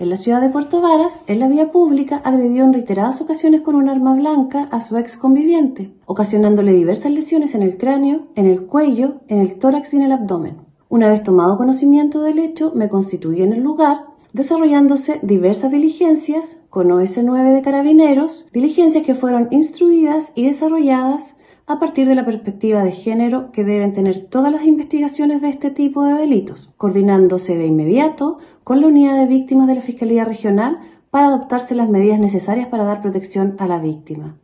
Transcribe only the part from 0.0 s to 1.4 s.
En la ciudad de Puerto Varas, en